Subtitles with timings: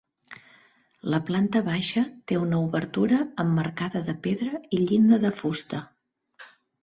[1.13, 2.01] La planta baixa
[2.31, 5.83] té una obertura emmarcada de pedra i llinda de fusta.